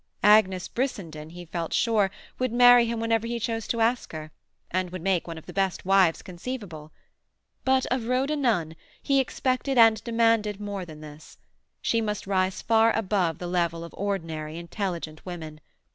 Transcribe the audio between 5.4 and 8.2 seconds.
the best wives conceivable. But of